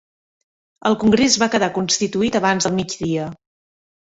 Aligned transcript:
El 0.89 0.97
congrés 1.03 1.35
va 1.43 1.49
quedar 1.57 1.69
constituït 1.77 2.39
abans 2.41 2.69
del 2.69 2.75
migdia 2.81 3.29